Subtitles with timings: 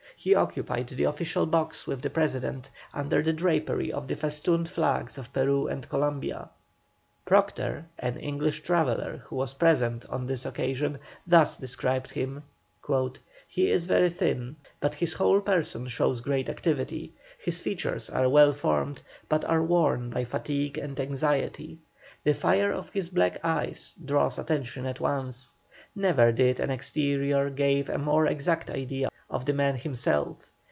[0.17, 5.17] He occupied the official box with the President, under a drapery of the festooned flags
[5.17, 6.51] of Peru and Columbia.
[7.25, 12.43] Procter, an English traveller who was present on this occasion, thus describes him:
[13.47, 17.15] "He is very thin, but his whole person shows great activity.
[17.39, 21.79] His features are well formed, but are worn by fatigue and anxiety.
[22.23, 25.53] The fire of his black eyes draws attention at once.
[25.95, 30.45] Never did the exterior give a more exact idea of the man himself.